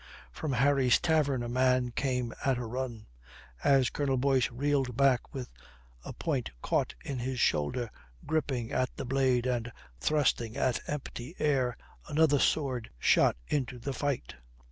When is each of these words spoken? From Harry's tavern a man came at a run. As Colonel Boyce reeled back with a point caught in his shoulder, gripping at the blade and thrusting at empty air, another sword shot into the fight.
From 0.31 0.53
Harry's 0.53 0.99
tavern 0.99 1.43
a 1.43 1.47
man 1.47 1.91
came 1.91 2.33
at 2.43 2.57
a 2.57 2.65
run. 2.65 3.05
As 3.63 3.91
Colonel 3.91 4.17
Boyce 4.17 4.49
reeled 4.49 4.97
back 4.97 5.31
with 5.31 5.51
a 6.03 6.11
point 6.11 6.49
caught 6.63 6.95
in 7.05 7.19
his 7.19 7.39
shoulder, 7.39 7.91
gripping 8.25 8.71
at 8.71 8.89
the 8.95 9.05
blade 9.05 9.45
and 9.45 9.71
thrusting 9.99 10.57
at 10.57 10.79
empty 10.87 11.35
air, 11.37 11.77
another 12.07 12.39
sword 12.39 12.89
shot 12.97 13.37
into 13.47 13.77
the 13.77 13.93
fight. 13.93 14.33